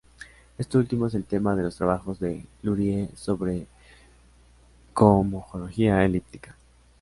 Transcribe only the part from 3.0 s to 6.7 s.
sobre cohomología elíptica.